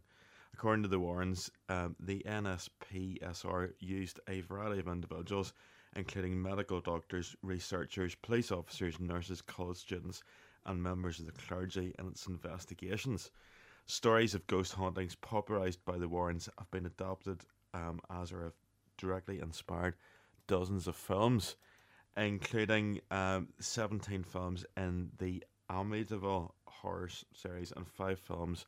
According 0.54 0.84
to 0.84 0.90
the 0.90 1.00
Warrens, 1.00 1.50
um, 1.68 1.96
the 2.00 2.24
NSPSR 2.28 3.74
used 3.80 4.20
a 4.28 4.42
variety 4.42 4.80
of 4.80 4.88
individuals, 4.90 5.54
including 5.96 6.40
medical 6.40 6.82
doctors, 6.82 7.36
researchers, 7.42 8.14
police 8.14 8.52
officers, 8.52 9.00
nurses, 9.00 9.42
college 9.42 9.78
students, 9.78 10.22
and 10.68 10.84
members 10.84 11.20
of 11.20 11.26
the 11.26 11.32
clergy 11.32 11.96
in 11.98 12.10
its 12.10 12.28
investigations. 12.28 13.32
Stories 13.90 14.36
of 14.36 14.46
ghost 14.46 14.74
hauntings 14.74 15.16
popularised 15.16 15.84
by 15.84 15.98
the 15.98 16.08
Warrens 16.08 16.48
have 16.60 16.70
been 16.70 16.86
adopted 16.86 17.44
um, 17.74 18.00
as 18.12 18.32
or 18.32 18.44
have 18.44 18.54
directly 19.00 19.40
inspired 19.40 19.96
dozens 20.46 20.88
of 20.88 20.96
films, 20.96 21.56
including 22.16 23.02
um, 23.10 23.48
17 23.60 24.24
films 24.26 24.64
in 24.78 25.10
the 25.18 25.44
Amityville 25.72 26.52
horror 26.68 27.10
series 27.34 27.74
and 27.76 27.88
five 27.88 28.20
films 28.20 28.68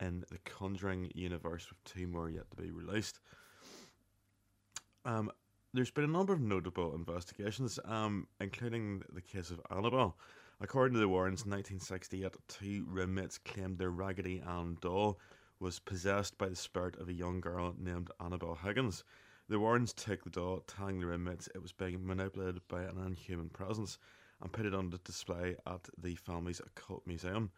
in 0.00 0.24
the 0.30 0.38
Conjuring 0.46 1.12
universe, 1.14 1.68
with 1.68 1.84
two 1.84 2.06
more 2.06 2.30
yet 2.30 2.50
to 2.50 2.56
be 2.56 2.70
released. 2.70 3.20
Um, 5.04 5.30
there's 5.74 5.90
been 5.90 6.04
a 6.04 6.06
number 6.06 6.32
of 6.32 6.40
notable 6.40 6.94
investigations, 6.94 7.78
um, 7.84 8.28
including 8.40 9.02
the 9.12 9.20
case 9.20 9.50
of 9.50 9.60
Annabelle. 9.70 10.16
According 10.64 10.94
to 10.94 11.00
the 11.00 11.10
Warrens, 11.10 11.44
in 11.44 11.50
1968, 11.50 12.36
two 12.48 12.86
roommates 12.88 13.36
claimed 13.36 13.76
their 13.76 13.90
Raggedy 13.90 14.40
Ann 14.40 14.78
doll 14.80 15.20
was 15.60 15.78
possessed 15.78 16.38
by 16.38 16.48
the 16.48 16.56
spirit 16.56 16.96
of 16.96 17.10
a 17.10 17.12
young 17.12 17.42
girl 17.42 17.74
named 17.78 18.10
Annabelle 18.18 18.54
Higgins. 18.54 19.04
The 19.46 19.58
Warrens 19.58 19.92
took 19.92 20.24
the 20.24 20.30
doll, 20.30 20.60
telling 20.66 21.00
the 21.00 21.06
roommates 21.06 21.50
it 21.54 21.60
was 21.60 21.72
being 21.72 22.06
manipulated 22.06 22.66
by 22.66 22.84
an 22.84 22.96
inhuman 22.96 23.50
presence, 23.50 23.98
and 24.40 24.50
put 24.50 24.64
it 24.64 24.74
on 24.74 24.88
display 25.04 25.54
at 25.66 25.86
the 25.98 26.14
family's 26.14 26.60
occult 26.60 27.06
museum. 27.06 27.50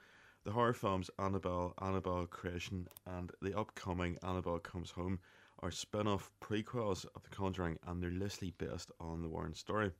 The 0.42 0.50
horror 0.50 0.74
films 0.74 1.08
Annabelle, 1.16 1.74
Annabelle 1.80 2.26
Creation, 2.26 2.88
and 3.06 3.30
the 3.40 3.56
upcoming 3.56 4.18
Annabelle 4.24 4.58
Comes 4.58 4.90
Home 4.90 5.20
are 5.60 5.70
spin 5.70 6.08
off 6.08 6.32
prequels 6.40 7.06
of 7.14 7.22
The 7.22 7.30
Conjuring, 7.30 7.78
and 7.86 8.02
they're 8.02 8.10
loosely 8.10 8.52
based 8.58 8.90
on 8.98 9.22
the 9.22 9.28
Warren 9.28 9.54
story. 9.54 9.92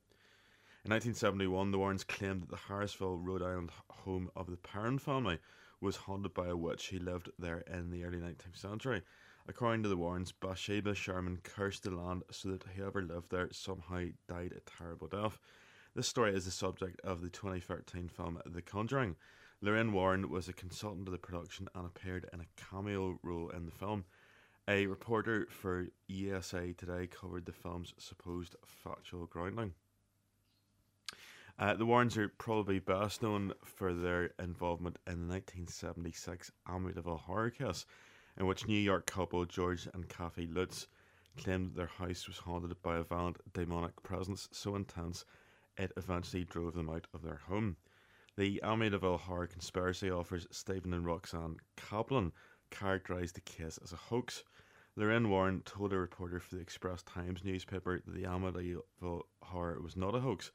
In 0.87 0.91
1971, 0.91 1.73
the 1.73 1.79
Warrens 1.79 2.05
claimed 2.05 2.43
that 2.43 2.49
the 2.49 2.57
Harrisville, 2.57 3.19
Rhode 3.21 3.43
Island 3.43 3.73
home 3.91 4.31
of 4.37 4.49
the 4.49 4.57
Perron 4.57 5.01
family 5.01 5.41
was 5.81 5.97
haunted 5.97 6.33
by 6.33 6.47
a 6.47 6.57
witch 6.57 6.91
who 6.91 7.01
lived 7.01 7.29
there 7.41 7.65
in 7.67 7.91
the 7.91 8.05
early 8.05 8.19
19th 8.19 8.57
century. 8.57 9.03
According 9.49 9.83
to 9.83 9.89
the 9.89 9.97
Warrens, 9.97 10.31
Bathsheba 10.31 10.95
Sherman 10.95 11.41
cursed 11.43 11.83
the 11.83 11.91
land 11.91 12.23
so 12.31 12.51
that 12.51 12.63
whoever 12.63 13.03
lived 13.03 13.33
there 13.33 13.49
somehow 13.51 14.05
died 14.29 14.55
a 14.57 14.61
terrible 14.61 15.09
death. 15.09 15.41
This 15.97 16.07
story 16.07 16.33
is 16.37 16.45
the 16.45 16.53
subject 16.53 17.01
of 17.01 17.21
the 17.21 17.31
2013 17.31 18.07
film 18.07 18.41
The 18.47 18.63
Conjuring. 18.63 19.17
Lorraine 19.61 19.93
Warren 19.93 20.31
was 20.31 20.49
a 20.49 20.53
consultant 20.53 21.07
to 21.07 21.11
the 21.11 21.19
production 21.19 21.67
and 21.75 21.85
appeared 21.85 22.31
in 22.33 22.39
a 22.39 22.63
cameo 22.71 23.19
role 23.25 23.49
in 23.49 23.65
the 23.65 23.73
film. 23.73 24.05
A 24.69 24.87
reporter 24.87 25.49
for 25.51 25.89
USA 26.07 26.73
Today 26.73 27.09
covered 27.09 27.45
the 27.45 27.53
film's 27.53 27.93
supposed 27.99 28.55
factual 28.65 29.27
grounding. 29.27 29.75
Uh, 31.59 31.73
the 31.73 31.87
Warrens 31.87 32.19
are 32.19 32.29
probably 32.29 32.79
best 32.79 33.23
known 33.23 33.55
for 33.65 33.95
their 33.95 34.31
involvement 34.39 34.99
in 35.07 35.27
the 35.27 35.35
1976 35.35 36.53
Amityville 36.69 37.21
horror 37.21 37.49
case, 37.49 37.87
in 38.39 38.47
which 38.47 38.69
New 38.69 38.79
York 38.79 39.07
couple 39.07 39.43
George 39.47 39.89
and 39.95 40.07
Kathy 40.07 40.47
Lutz 40.47 40.87
claimed 41.39 41.75
their 41.75 41.87
house 41.87 42.29
was 42.29 42.37
haunted 42.37 42.77
by 42.83 42.99
a 42.99 43.03
violent 43.03 43.39
demonic 43.55 44.03
presence 44.03 44.51
so 44.53 44.77
intense 44.77 45.25
it 45.79 45.93
eventually 45.97 46.45
drove 46.45 46.75
them 46.75 46.91
out 46.91 47.07
of 47.15 47.23
their 47.23 47.41
home. 47.49 47.77
The 48.37 48.61
Amityville 48.63 49.21
horror 49.21 49.47
conspiracy 49.47 50.11
offers 50.11 50.47
Stephen 50.51 50.93
and 50.93 51.07
Roxanne 51.07 51.57
Kaplan 51.77 52.33
characterized 52.71 53.35
the 53.35 53.41
case 53.41 53.79
as 53.83 53.95
a 53.95 53.97
hoax. 53.97 54.45
Lorraine 54.95 55.31
Warren 55.31 55.63
told 55.63 55.95
a 55.95 55.99
reporter 55.99 56.39
for 56.39 56.55
the 56.55 56.61
Express 56.61 57.03
Times 57.03 57.45
newspaper 57.45 58.03
that 58.05 58.15
the 58.15 58.25
Amityville 58.25 59.23
horror 59.41 59.81
was 59.81 59.97
not 59.97 60.15
a 60.15 60.21
hoax 60.21 60.51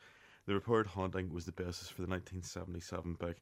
the 0.45 0.53
reported 0.53 0.89
haunting 0.89 1.31
was 1.31 1.45
the 1.45 1.51
basis 1.51 1.87
for 1.87 2.01
the 2.01 2.07
1977 2.07 3.13
book 3.13 3.37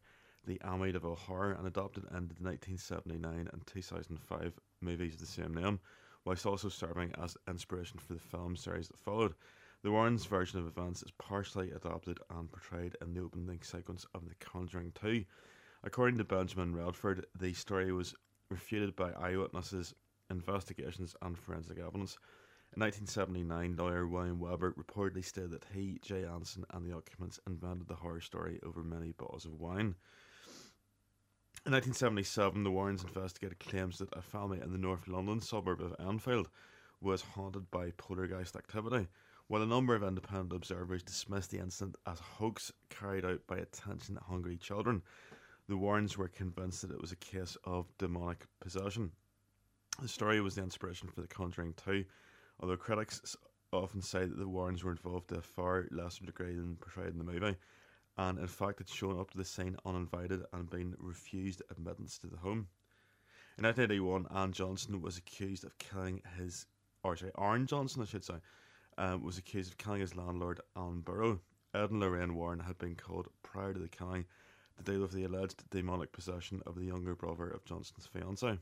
The 0.46 0.60
Amityville 0.60 1.14
of 1.14 1.20
Horror 1.20 1.54
and 1.54 1.66
adopted 1.66 2.04
into 2.04 2.36
the 2.36 2.44
1979 2.44 3.50
and 3.52 3.66
2005 3.66 4.60
movies 4.82 5.14
of 5.14 5.20
the 5.20 5.26
same 5.26 5.54
name, 5.54 5.80
whilst 6.26 6.46
also 6.46 6.70
serving 6.70 7.14
as 7.22 7.38
inspiration 7.48 8.00
for 8.00 8.14
the 8.14 8.20
film 8.20 8.56
series 8.56 8.90
that 8.90 9.00
followed. 9.00 9.34
The 9.82 9.92
Warrens' 9.92 10.26
version 10.26 10.60
of 10.60 10.68
events 10.68 11.04
is 11.04 11.12
partially 11.12 11.72
adopted 11.72 12.20
and 12.30 12.52
portrayed 12.52 12.98
in 13.02 13.14
the 13.14 13.22
opening 13.22 13.62
sequence 13.62 14.06
of 14.14 14.28
The 14.28 14.36
Conjuring 14.36 14.92
2. 15.02 15.24
According 15.84 16.18
to 16.18 16.26
Benjamin 16.26 16.76
Radford, 16.76 17.26
the 17.40 17.54
story 17.54 17.94
was 17.94 18.14
refuted 18.50 18.98
by 18.98 19.14
eyewitnesses, 19.14 19.96
investigations, 20.30 21.16
and 21.22 21.38
forensic 21.38 21.80
evidence. 21.80 22.18
In 22.76 22.82
1979, 22.82 23.76
lawyer 23.78 24.08
William 24.08 24.40
Weber 24.40 24.74
reportedly 24.74 25.26
stated 25.26 25.52
that 25.52 25.66
he, 25.74 25.98
Jay 26.04 26.24
Anson, 26.24 26.66
and 26.70 26.86
the 26.86 26.96
occupants 26.96 27.40
invented 27.48 27.88
the 27.88 27.96
horror 27.96 28.22
story 28.22 28.60
over 28.64 28.84
many 28.84 29.12
bottles 29.12 29.46
of 29.46 29.60
wine. 29.60 29.96
In 31.66 31.74
1977, 31.74 32.64
the 32.64 32.72
Warrens 32.72 33.04
investigated 33.04 33.60
claims 33.60 33.98
that 33.98 34.16
a 34.16 34.22
family 34.22 34.62
in 34.62 34.72
the 34.72 34.78
North 34.78 35.08
London 35.08 35.42
suburb 35.42 35.82
of 35.82 35.96
Enfield 36.00 36.48
was 37.02 37.22
haunted 37.22 37.72
by 37.72 37.92
poltergeist 37.98 38.56
activity. 38.56 39.08
While 39.48 39.64
a 39.64 39.68
number 39.68 39.96
of 39.96 40.04
independent 40.04 40.54
observers 40.54 41.02
dismissed 41.02 41.50
the 41.50 41.58
incident 41.58 41.96
as 42.06 42.20
a 42.20 42.24
hoax 42.24 42.72
carried 42.90 43.26
out 43.26 43.42
by 43.48 43.58
attention 43.58 44.20
hungry 44.28 44.58
children, 44.58 45.02
the 45.68 45.76
Warrens 45.76 46.20
were 46.20 46.28
convinced 46.28 46.84
that 46.84 46.92
it 46.92 47.02
was 47.02 47.12
a 47.12 47.16
case 47.16 47.58
of 47.64 47.92
demonic 47.98 48.46
possession. 48.60 49.12
The 50.00 50.08
story 50.08 50.40
was 50.40 50.56
the 50.56 50.62
inspiration 50.62 51.10
for 51.10 51.22
The 51.22 51.28
Conjuring 51.28 51.74
2, 51.84 52.06
although 52.60 52.78
critics 52.78 53.36
often 53.72 54.02
say 54.02 54.26
that 54.26 54.38
the 54.38 54.48
Warrens 54.48 54.84
were 54.84 54.92
involved 54.92 55.30
to 55.30 55.38
a 55.38 55.42
far 55.42 55.88
lesser 55.92 56.26
degree 56.26 56.56
than 56.56 56.76
portrayed 56.76 57.14
in 57.14 57.18
the 57.18 57.24
movie, 57.24 57.56
and 58.18 58.40
in 58.40 58.48
fact 58.48 58.80
had 58.80 58.90
shown 58.90 59.20
up 59.20 59.32
to 59.32 59.38
the 59.38 59.46
scene 59.46 59.78
uninvited 59.86 60.44
and 60.54 60.70
been 60.70 60.96
refused 60.98 61.62
admittance 61.70 62.18
to 62.18 62.28
the 62.28 62.38
home. 62.38 62.68
In 63.58 63.66
1981, 63.66 64.28
Ann 64.34 64.52
Johnson 64.52 65.02
was 65.02 65.18
accused 65.18 65.66
of 65.66 65.78
killing 65.78 66.22
his, 66.38 66.66
or 67.04 67.16
sorry, 67.16 67.32
Aaron 67.38 67.68
Johnson, 67.68 68.02
I 68.02 68.06
should 68.06 68.24
say, 68.24 68.36
um, 68.98 69.24
was 69.24 69.38
accused 69.38 69.72
of 69.72 69.78
killing 69.78 70.02
his 70.02 70.16
landlord, 70.16 70.62
Alan 70.76 71.02
Burrow. 71.02 71.40
Ed 71.74 71.92
and 71.92 72.00
Lorraine 72.00 72.36
Warren 72.36 72.62
had 72.62 72.78
been 72.78 72.96
called 72.96 73.28
prior 73.44 73.74
to 73.74 73.80
the 73.80 73.88
killing 73.88 74.26
to 74.78 74.84
deal 74.84 75.02
with 75.02 75.12
the 75.12 75.24
alleged 75.24 75.70
demonic 75.70 76.12
possession 76.12 76.62
of 76.66 76.76
the 76.76 76.86
younger 76.86 77.16
brother 77.16 77.48
of 77.50 77.66
Johnson's 77.66 78.08
fiancée. 78.08 78.60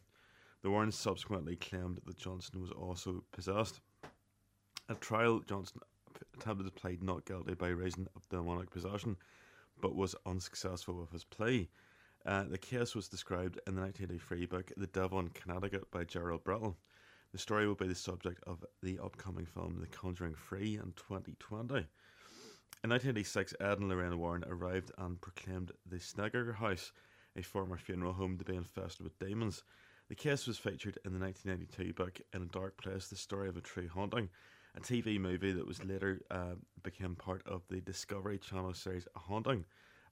The 0.62 0.70
Warrens 0.70 0.98
subsequently 0.98 1.56
claimed 1.56 2.02
that 2.06 2.18
Johnson 2.18 2.60
was 2.60 2.72
also 2.72 3.24
possessed. 3.32 3.80
At 4.90 5.02
trial, 5.02 5.42
Johnson 5.42 5.82
attempted 6.34 6.64
to 6.64 6.72
plead 6.72 7.04
not 7.04 7.26
guilty 7.26 7.56
by 7.56 7.68
reason 7.68 8.08
of 8.16 8.30
demonic 8.30 8.70
possession, 8.70 9.18
but 9.82 9.96
was 9.96 10.16
unsuccessful 10.26 10.96
with 10.96 11.12
his 11.12 11.26
plea. 11.26 11.70
Uh, 12.26 12.44
the 12.44 12.58
case 12.58 12.96
was 12.96 13.10
described 13.10 13.60
in 13.68 13.76
the 13.76 13.82
1983 13.82 14.46
book 14.46 14.72
The 14.78 14.88
Devil 14.88 15.20
in 15.20 15.30
Connecticut 15.30 15.92
by 15.92 16.06
Gerald 16.06 16.46
Brittle. 16.46 16.78
The 17.34 17.38
story 17.38 17.68
will 17.68 17.76
be 17.76 17.90
the 17.90 17.96
subject 17.96 18.42
of 18.48 18.64
the 18.82 18.98
upcoming 19.00 19.46
film 19.46 19.78
The 19.82 19.88
Conjuring 19.88 20.36
3 20.36 20.76
in 20.76 20.94
2020. 20.96 21.76
In 21.76 22.90
1986, 22.90 23.56
Ed 23.60 23.80
and 23.80 23.90
Lorraine 23.90 24.18
Warren 24.18 24.46
arrived 24.48 24.94
and 24.98 25.20
proclaimed 25.20 25.74
the 25.86 26.00
Snedeker 26.00 26.54
House, 26.54 26.94
a 27.36 27.42
former 27.42 27.78
funeral 27.78 28.14
home, 28.14 28.38
to 28.38 28.46
be 28.46 28.56
infested 28.56 29.04
with 29.04 29.20
demons. 29.20 29.64
The 30.08 30.16
case 30.16 30.48
was 30.48 30.58
featured 30.58 30.98
in 31.04 31.12
the 31.12 31.20
1992 31.20 31.94
book 31.94 32.22
In 32.34 32.44
a 32.44 32.46
Dark 32.46 32.78
Place, 32.78 33.10
The 33.10 33.18
Story 33.18 33.50
of 33.50 33.58
a 33.58 33.62
True 33.62 33.90
Haunting, 33.90 34.30
a 34.78 34.80
TV 34.80 35.20
movie 35.20 35.52
that 35.52 35.68
was 35.68 35.84
later 35.84 36.22
uh, 36.30 36.54
became 36.84 37.16
part 37.16 37.42
of 37.48 37.64
the 37.68 37.82
Discovery 37.82 38.38
Channel 38.38 38.74
series 38.76 39.08
Haunting, 39.16 39.66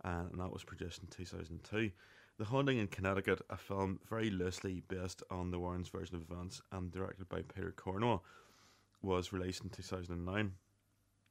uh, 0.03 0.23
and 0.31 0.39
that 0.39 0.51
was 0.51 0.63
produced 0.63 1.01
in 1.03 1.07
2002. 1.07 1.91
The 2.37 2.45
Haunting 2.45 2.79
in 2.79 2.87
Connecticut, 2.87 3.41
a 3.49 3.57
film 3.57 3.99
very 4.09 4.31
loosely 4.31 4.81
based 4.87 5.21
on 5.29 5.51
the 5.51 5.59
Warrens' 5.59 5.89
version 5.89 6.15
of 6.15 6.23
events 6.29 6.61
and 6.71 6.91
directed 6.91 7.29
by 7.29 7.43
Peter 7.43 7.73
Cornwell, 7.77 8.23
was 9.01 9.31
released 9.31 9.63
in 9.63 9.69
2009. 9.69 10.53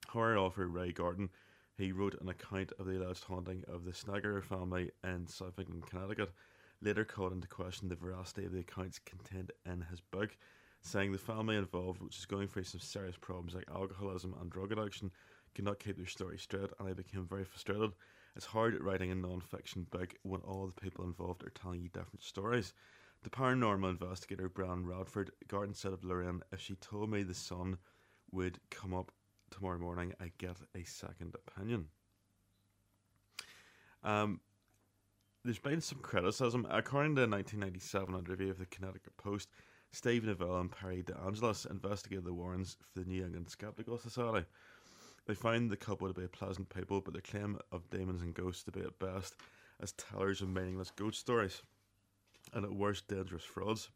Horror 0.09 0.39
author 0.39 0.69
Ray 0.69 0.93
Garton 0.93 1.29
he 1.77 1.91
wrote 1.91 2.15
an 2.21 2.29
account 2.29 2.73
of 2.79 2.87
the 2.87 3.03
alleged 3.03 3.25
haunting 3.25 3.65
of 3.67 3.85
the 3.85 3.93
Snedeker 3.93 4.41
family 4.43 4.93
in 5.03 5.27
England, 5.59 5.87
Connecticut, 5.91 6.33
later 6.81 7.05
called 7.05 7.33
into 7.33 7.49
question 7.49 7.89
the 7.89 7.97
veracity 7.97 8.45
of 8.45 8.53
the 8.53 8.61
accounts 8.61 9.01
contained 9.01 9.51
in 9.67 9.81
his 9.91 10.01
book, 10.01 10.37
saying 10.85 11.13
the 11.13 11.19
family 11.19 11.57
involved, 11.57 12.03
which 12.03 12.19
is 12.19 12.27
going 12.27 12.47
through 12.47 12.65
some 12.65 12.81
serious 12.81 13.17
problems 13.17 13.55
like 13.55 13.65
alcoholism 13.75 14.35
and 14.41 14.51
drug 14.51 14.71
addiction, 14.71 15.11
could 15.55 15.65
not 15.65 15.79
keep 15.79 15.97
their 15.97 16.07
story 16.07 16.39
straight, 16.39 16.71
and 16.79 16.89
I 16.89 16.93
became 16.93 17.27
very 17.27 17.45
frustrated. 17.45 17.93
It's 18.37 18.45
hard 18.45 18.81
writing 18.83 19.11
a 19.11 19.15
non 19.15 19.41
fiction 19.41 19.87
book 19.91 20.15
when 20.23 20.41
all 20.43 20.67
the 20.67 20.81
people 20.81 21.05
involved 21.05 21.43
are 21.45 21.51
telling 21.51 21.81
you 21.81 21.89
different 21.89 22.23
stories. 22.23 22.75
The 23.23 23.31
paranormal 23.31 23.89
investigator 23.89 24.49
Brian 24.49 24.87
Radford, 24.87 25.31
Garton 25.49 25.75
said 25.75 25.93
of 25.93 26.05
Lorraine, 26.05 26.43
if 26.53 26.61
she 26.61 26.75
told 26.75 27.11
me 27.11 27.23
the 27.23 27.33
sun 27.33 27.79
would 28.31 28.59
come 28.71 28.93
up 28.93 29.13
tomorrow 29.51 29.79
morning, 29.79 30.13
I 30.21 30.33
get 30.37 30.57
a 30.75 30.85
second 30.85 31.35
opinion. 31.47 31.87
Um, 34.03 34.41
there's 35.45 35.59
been 35.59 35.81
some 35.81 36.01
criticism. 36.01 36.67
According 36.69 37.15
to 37.17 37.23
a 37.23 37.29
1997 37.29 38.15
interview 38.15 38.51
of 38.51 38.59
the 38.59 38.67
Connecticut 38.67 39.17
Post, 39.17 39.49
Steve 39.95 40.25
Novella 40.25 40.59
and 40.59 40.73
Perry 40.73 41.05
DeAngelis 41.05 41.71
investigated 41.71 42.25
the 42.25 42.35
Warrens 42.35 42.77
for 42.81 42.99
the 42.99 43.09
New 43.09 43.25
England 43.25 43.49
Skeptical 43.49 43.97
Society. 43.97 44.45
They 45.27 45.35
found 45.35 45.71
the 45.71 45.77
couple 45.77 46.09
to 46.09 46.21
be 46.21 46.27
pleasant 46.27 46.69
people, 46.69 47.01
but 47.01 47.15
their 47.15 47.23
claim 47.23 47.61
of 47.71 47.89
demons 47.91 48.21
and 48.21 48.35
ghosts 48.35 48.65
to 48.65 48.73
be 48.73 48.81
at 48.81 48.99
best 48.99 49.37
as 49.81 49.93
tellers 49.93 50.43
of 50.43 50.49
meaningless 50.49 50.91
ghost 50.91 51.21
stories, 51.21 51.63
and 52.53 52.65
at 52.65 52.73
worst 52.73 53.07
dangerous 53.07 53.45
frauds. 53.45 53.89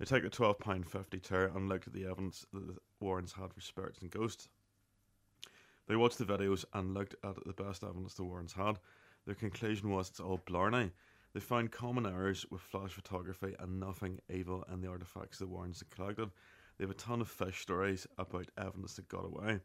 They 0.00 0.06
took 0.06 0.24
a 0.24 0.28
£12.50 0.28 1.22
tour 1.22 1.46
and 1.54 1.68
looked 1.68 1.86
at 1.86 1.92
the 1.92 2.06
evidence 2.06 2.44
that 2.52 2.66
the 2.66 2.76
Warrens 2.98 3.32
had 3.32 3.54
for 3.54 3.60
spirits 3.60 4.00
and 4.00 4.10
ghosts. 4.10 4.48
They 5.86 5.94
watched 5.94 6.18
the 6.18 6.24
videos 6.24 6.64
and 6.74 6.94
looked 6.94 7.14
at 7.22 7.36
the 7.46 7.52
best 7.52 7.84
evidence 7.84 8.14
the 8.14 8.24
Warrens 8.24 8.54
had. 8.54 8.80
Their 9.24 9.36
conclusion 9.36 9.90
was 9.90 10.08
it's 10.10 10.18
all 10.18 10.40
blarney. 10.46 10.90
They 11.36 11.40
found 11.40 11.70
common 11.70 12.06
errors 12.06 12.46
with 12.50 12.62
flash 12.62 12.92
photography 12.92 13.54
and 13.58 13.78
nothing 13.78 14.20
evil 14.30 14.64
in 14.72 14.80
the 14.80 14.88
artifacts 14.88 15.38
the 15.38 15.46
Warrens 15.46 15.80
had 15.80 15.90
collected. 15.90 16.30
They 16.78 16.84
have 16.84 16.90
a 16.90 16.94
ton 16.94 17.20
of 17.20 17.28
fish 17.28 17.60
stories 17.60 18.06
about 18.16 18.50
evidence 18.56 18.94
that 18.94 19.10
got 19.10 19.26
away. 19.26 19.60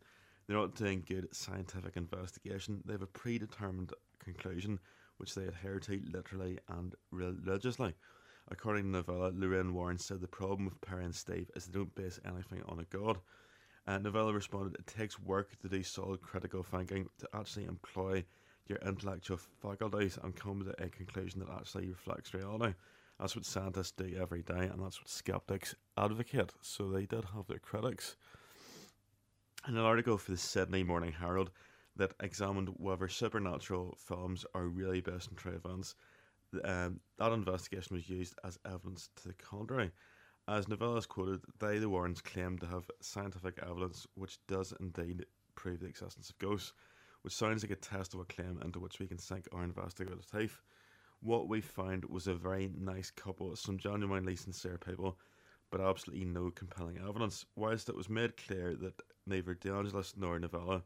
They're 0.46 0.58
not 0.58 0.76
doing 0.76 1.06
good 1.08 1.34
scientific 1.34 1.96
investigation. 1.96 2.84
They 2.86 2.92
have 2.92 3.02
a 3.02 3.08
predetermined 3.08 3.94
conclusion 4.20 4.82
which 5.16 5.34
they 5.34 5.46
adhere 5.46 5.80
to 5.80 6.02
literally 6.12 6.60
and 6.68 6.94
religiously. 7.10 7.96
According 8.50 8.84
to 8.84 8.90
Novella, 8.90 9.32
Lorraine 9.34 9.74
Warren 9.74 9.98
said 9.98 10.20
the 10.20 10.28
problem 10.28 10.66
with 10.66 10.82
Perry 10.82 11.06
and 11.06 11.16
Steve 11.16 11.50
is 11.56 11.68
they 11.68 11.72
don't 11.72 11.96
base 11.96 12.20
anything 12.26 12.64
on 12.68 12.82
a 12.82 12.98
god. 12.98 13.18
And 13.88 14.04
Novella 14.04 14.34
responded, 14.34 14.76
It 14.78 14.88
takes 14.88 15.18
work 15.22 15.58
to 15.60 15.70
do 15.70 15.84
solid 15.84 16.22
critical 16.22 16.64
thinking, 16.64 17.08
to 17.20 17.30
actually 17.34 17.64
employ 17.64 18.26
your 18.72 18.80
intellectual 18.88 19.38
faculties 19.38 20.18
and 20.24 20.36
come 20.36 20.64
to 20.64 20.84
a 20.84 20.90
conclusion 20.90 21.42
that 21.42 21.50
actually 21.50 21.90
reflects 21.90 22.34
reality. 22.34 22.74
That's 23.20 23.36
what 23.36 23.46
scientists 23.46 23.92
do 23.92 24.18
every 24.20 24.42
day, 24.42 24.70
and 24.72 24.82
that's 24.82 25.00
what 25.00 25.10
skeptics 25.10 25.76
advocate. 25.98 26.52
So 26.62 26.90
they 26.90 27.06
did 27.06 27.26
have 27.36 27.48
their 27.48 27.60
critics. 27.60 28.16
In 29.68 29.78
an 29.78 29.84
article 29.84 30.18
for 30.18 30.32
the 30.32 30.38
Sydney 30.38 30.84
Morning 30.84 31.12
Herald 31.12 31.52
that 31.98 32.14
examined 32.22 32.70
whether 32.78 33.08
supernatural 33.08 33.96
films 34.00 34.46
are 34.56 34.66
really 34.66 35.02
based 35.02 35.30
on 35.30 35.36
true 35.36 35.60
events, 35.64 35.94
um, 36.64 37.00
that 37.20 37.32
investigation 37.32 37.96
was 37.96 38.10
used 38.10 38.34
as 38.44 38.58
evidence 38.66 39.10
to 39.18 39.28
the 39.28 39.34
contrary. 39.36 39.92
As 40.48 40.68
Novella's 40.68 41.06
quoted, 41.06 41.42
they, 41.60 41.78
the 41.78 41.90
Warrens, 41.90 42.22
claim 42.22 42.58
to 42.60 42.66
have 42.66 42.90
scientific 43.02 43.60
evidence 43.62 44.08
which 44.16 44.40
does 44.48 44.74
indeed 44.80 45.26
prove 45.56 45.82
the 45.82 45.88
existence 45.88 46.30
of 46.32 46.40
ghosts, 46.40 46.74
which 47.22 47.34
sounds 47.34 47.64
like 47.64 47.72
a 47.72 47.76
testable 47.76 48.28
claim 48.28 48.60
into 48.64 48.80
which 48.80 49.00
we 49.00 49.08
can 49.08 49.18
sink 49.18 49.48
our 49.52 49.64
investigative 49.64 50.26
teeth. 50.30 50.62
What 51.22 51.48
we 51.48 51.62
found 51.62 52.06
was 52.06 52.28
a 52.28 52.34
very 52.34 52.72
nice 52.76 53.12
couple, 53.12 53.56
some 53.56 53.78
genuinely 53.78 54.36
sincere 54.36 54.78
people, 54.78 55.18
but 55.70 55.82
absolutely 55.82 56.26
no 56.26 56.50
compelling 56.50 56.98
evidence. 56.98 57.46
Whilst 57.56 57.90
it 57.90 57.96
was 57.96 58.10
made 58.10 58.38
clear 58.38 58.76
that 58.76 59.02
neither 59.28 59.54
DeAngelis 59.54 60.18
nor 60.18 60.40
Novella 60.40 60.84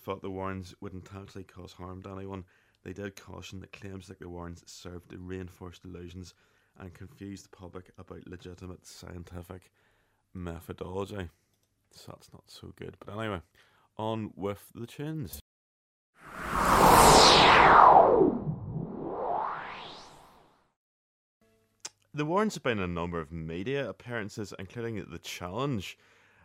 thought 0.00 0.22
the 0.22 0.30
Warrens 0.30 0.74
would 0.80 0.92
intentionally 0.92 1.44
cause 1.44 1.72
harm 1.72 2.02
to 2.02 2.10
anyone, 2.10 2.44
they 2.84 2.92
did 2.92 3.16
caution 3.16 3.60
that 3.60 3.72
claims 3.72 4.08
like 4.08 4.18
the 4.18 4.28
Warrens 4.28 4.62
served 4.66 5.10
to 5.10 5.18
reinforce 5.18 5.78
delusions 5.78 6.34
and 6.78 6.94
confuse 6.94 7.42
the 7.42 7.48
public 7.48 7.90
about 7.98 8.26
legitimate 8.26 8.86
scientific 8.86 9.70
methodology. 10.34 11.28
So 11.92 12.12
that's 12.12 12.32
not 12.32 12.44
so 12.46 12.72
good. 12.76 12.96
But 13.04 13.18
anyway, 13.18 13.40
on 13.96 14.30
with 14.36 14.64
the 14.74 14.86
tunes. 14.86 15.40
The 22.12 22.24
Warrens 22.24 22.54
have 22.54 22.64
been 22.64 22.78
in 22.78 22.84
a 22.84 22.88
number 22.88 23.20
of 23.20 23.30
media 23.30 23.88
appearances, 23.88 24.52
including 24.58 24.96
The 25.08 25.20
Challenge, 25.20 25.96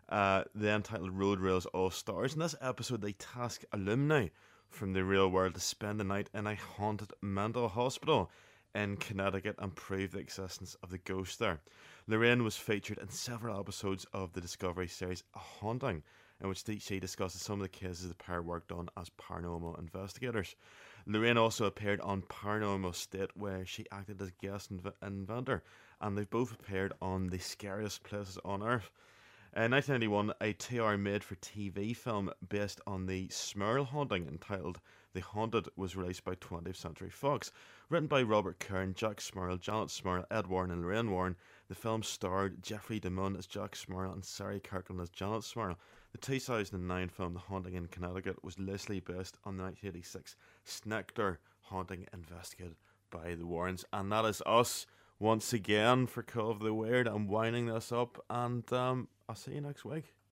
uh, 0.08 0.44
the 0.54 0.70
entitled 0.70 1.10
Road 1.10 1.40
Rules 1.40 1.66
All 1.66 1.90
Stars. 1.90 2.36
In 2.36 2.40
this 2.40 2.54
episode, 2.62 3.02
they 3.02 3.14
task 3.14 3.64
alumni 3.72 4.28
from 4.70 4.94
the 4.94 5.04
real 5.04 5.28
world 5.28 5.56
to 5.56 5.60
spend 5.60 6.00
the 6.00 6.04
night 6.04 6.30
in 6.36 6.46
a 6.46 6.54
haunted 6.54 7.14
mental 7.20 7.68
hospital 7.68 8.30
in 8.76 8.98
Connecticut 8.98 9.56
and 9.58 9.76
prove 9.76 10.12
the 10.12 10.20
existence 10.20 10.78
of 10.84 10.92
the 10.92 11.00
ghost 11.00 11.40
there. 11.40 11.62
Lorraine 12.06 12.44
was 12.44 12.56
featured 12.56 13.00
in 13.00 13.10
several 13.10 13.60
episodes 13.60 14.06
of 14.14 14.34
the 14.34 14.42
Discovery 14.42 14.88
series 14.88 15.24
A 15.34 15.40
Haunting, 15.40 16.04
in 16.42 16.48
which 16.48 16.64
she 16.80 17.00
discusses 17.00 17.42
some 17.42 17.60
of 17.60 17.64
the 17.64 17.70
cases 17.70 18.08
the 18.08 18.14
pair 18.14 18.44
worked 18.44 18.72
on 18.72 18.88
as 18.98 19.10
paranormal 19.20 19.80
investigators. 19.80 20.56
Lorraine 21.08 21.38
also 21.38 21.66
appeared 21.66 22.02
on 22.02 22.24
Paranormal 22.24 22.96
State, 22.96 23.30
where 23.36 23.64
she 23.64 23.86
acted 23.92 24.20
as 24.22 24.32
guest 24.42 24.76
inv- 24.76 24.94
inventor, 25.06 25.64
and 26.02 26.18
they've 26.18 26.30
both 26.30 26.52
appeared 26.52 26.94
on 27.00 27.28
The 27.28 27.38
Scariest 27.38 28.02
Places 28.02 28.40
on 28.44 28.64
Earth. 28.64 28.90
Uh, 29.56 29.62
In 29.62 29.72
1991, 29.72 30.34
a 30.42 30.54
two 30.54 30.84
hour 30.84 30.98
made 30.98 31.24
for 31.24 31.36
TV 31.36 31.96
film 31.96 32.32
based 32.50 32.82
on 32.88 33.06
the 33.06 33.28
Smurl 33.28 33.86
haunting 33.86 34.28
entitled 34.28 34.80
The 35.14 35.22
Haunted 35.22 35.70
was 35.76 35.96
released 35.96 36.24
by 36.24 36.36
20th 36.36 36.76
Century 36.76 37.12
Fox. 37.12 37.52
Written 37.90 38.08
by 38.08 38.24
Robert 38.24 38.60
Kern, 38.60 38.96
Jack 38.96 39.18
Smurl, 39.18 39.60
Janet 39.60 39.90
Smurl, 39.90 40.26
Ed 40.32 40.48
Warren, 40.48 40.72
and 40.72 40.82
Lorraine 40.82 41.12
Warren, 41.12 41.36
the 41.68 41.76
film 41.76 42.04
starred 42.04 42.62
Jeffrey 42.62 43.00
DeMunn 43.00 43.38
as 43.38 43.48
Jack 43.48 43.76
Smurl 43.76 44.14
and 44.14 44.24
Sari 44.24 44.60
Kirkland 44.60 45.02
as 45.02 45.10
Janet 45.10 45.42
Smurl. 45.42 45.76
The 46.12 46.18
2009 46.20 47.10
film 47.10 47.34
The 47.34 47.40
Haunting 47.40 47.74
in 47.74 47.88
Connecticut 47.88 48.44
was 48.44 48.60
loosely 48.60 49.00
based 49.00 49.38
on 49.44 49.58
the 49.58 49.64
1986 49.64 50.36
Snedeker 50.64 51.40
haunting 51.62 52.08
investigated 52.14 52.76
by 53.10 53.36
the 53.36 53.46
Warrens, 53.46 53.86
and 53.92 54.12
that 54.12 54.26
is 54.26 54.42
us 54.46 54.86
once 55.20 55.54
again 55.54 56.08
for 56.08 56.22
Call 56.24 56.52
of 56.52 56.60
the 56.60 56.74
Weird. 56.74 57.08
I'm 57.08 57.28
winding 57.28 57.66
this 57.66 57.92
up, 57.92 58.24
and 58.30 58.72
um, 58.72 59.08
I'll 59.28 59.36
see 59.36 59.54
you 59.54 59.62
next 59.62 59.86
week. 59.86 60.16